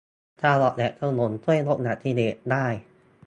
[0.41, 2.65] การออกแบบถนนช่วยลดอุบัติเหตุได้